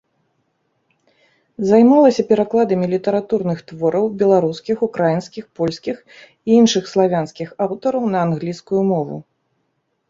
[1.71, 5.97] Займалася перакладамі літаратурных твораў беларускіх, украінскіх, польскіх
[6.47, 9.15] і іншых славянскіх аўтараў на англійскую мову.